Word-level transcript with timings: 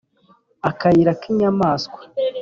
Akayira 0.69 1.11
k'inyamaswa 1.21 1.99